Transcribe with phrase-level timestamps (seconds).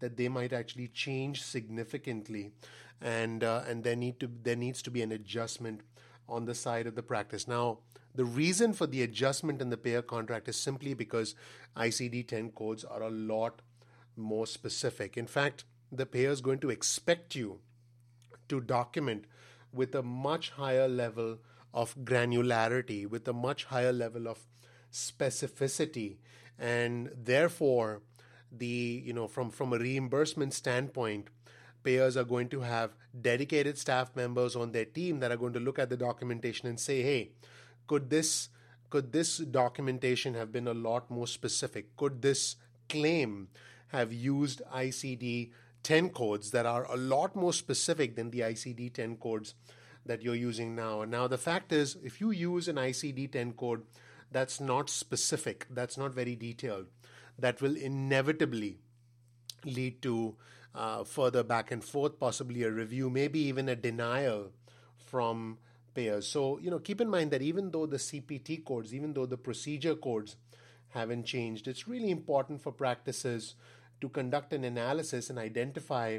[0.00, 2.52] that they might actually change significantly,
[3.00, 5.82] and uh, and there need to there needs to be an adjustment
[6.28, 7.46] on the side of the practice.
[7.46, 7.78] Now,
[8.14, 11.34] the reason for the adjustment in the payer contract is simply because
[11.76, 13.60] ICD 10 codes are a lot
[14.16, 15.16] more specific.
[15.16, 17.58] In fact, the payer is going to expect you
[18.48, 19.24] to document
[19.72, 21.38] with a much higher level
[21.74, 24.38] of granularity, with a much higher level of
[24.92, 26.16] specificity,
[26.58, 28.00] and therefore,
[28.50, 31.28] the you know from from a reimbursement standpoint,
[31.82, 35.60] payers are going to have dedicated staff members on their team that are going to
[35.60, 37.32] look at the documentation and say, hey,
[37.88, 38.48] could this
[38.88, 41.96] could this documentation have been a lot more specific?
[41.96, 42.54] Could this
[42.88, 43.48] claim
[43.88, 45.50] have used ICD
[45.82, 49.54] 10 codes that are a lot more specific than the ICD 10 codes
[50.06, 51.02] that you're using now?
[51.02, 53.82] And now the fact is, if you use an ICD 10 code
[54.30, 56.86] that's not specific, that's not very detailed,
[57.38, 58.78] that will inevitably
[59.64, 60.36] lead to
[60.74, 64.50] uh, further back and forth, possibly a review, maybe even a denial
[64.98, 65.58] from
[65.94, 66.26] payers.
[66.26, 69.36] So, you know, keep in mind that even though the CPT codes, even though the
[69.36, 70.36] procedure codes
[70.88, 73.54] haven't changed, it's really important for practices
[74.00, 76.18] to conduct an analysis and identify,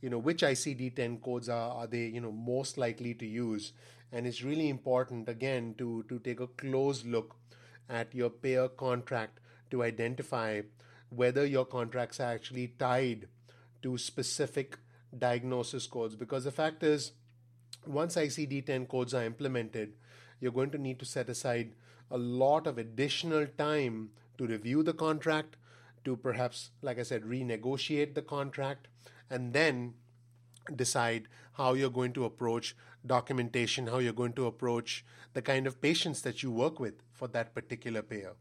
[0.00, 3.72] you know, which ICD-10 codes are, are they, you know, most likely to use.
[4.12, 7.36] And it's really important, again, to, to take a close look
[7.88, 9.40] at your payer contract
[9.70, 10.62] to identify
[11.10, 13.28] whether your contracts are actually tied
[13.82, 14.78] to specific
[15.16, 16.16] diagnosis codes.
[16.16, 17.12] Because the fact is,
[17.86, 19.94] once ICD 10 codes are implemented,
[20.40, 21.72] you're going to need to set aside
[22.10, 25.56] a lot of additional time to review the contract,
[26.06, 28.88] to perhaps, like I said, renegotiate the contract,
[29.28, 29.94] and then
[30.74, 32.74] decide how you're going to approach
[33.04, 37.28] documentation, how you're going to approach the kind of patients that you work with for
[37.28, 38.34] that particular payer.